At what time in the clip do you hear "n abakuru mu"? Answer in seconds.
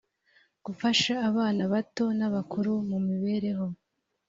2.19-2.97